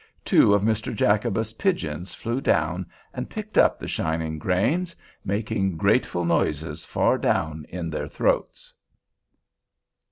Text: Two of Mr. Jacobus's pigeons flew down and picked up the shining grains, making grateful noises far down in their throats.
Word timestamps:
Two 0.25 0.55
of 0.55 0.63
Mr. 0.63 0.95
Jacobus's 0.95 1.53
pigeons 1.53 2.11
flew 2.15 2.41
down 2.41 2.87
and 3.13 3.29
picked 3.29 3.55
up 3.55 3.77
the 3.77 3.87
shining 3.87 4.39
grains, 4.39 4.95
making 5.23 5.77
grateful 5.77 6.25
noises 6.25 6.83
far 6.83 7.19
down 7.19 7.67
in 7.69 7.91
their 7.91 8.07
throats. 8.07 8.73